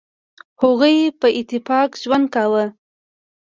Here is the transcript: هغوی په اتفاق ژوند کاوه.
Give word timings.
هغوی 0.61 0.97
په 1.19 1.27
اتفاق 1.39 1.89
ژوند 2.01 2.25
کاوه. 2.33 2.65